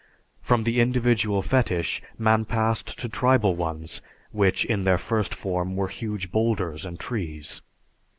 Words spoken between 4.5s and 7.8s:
in their first form were huge boulders and trees.